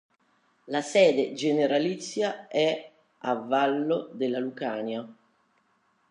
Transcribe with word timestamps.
La 0.65 0.81
sede 0.81 1.35
generalizia 1.35 2.47
è 2.47 2.91
a 3.19 3.35
Vallo 3.35 4.09
della 4.13 4.39
Lucania. 4.39 5.07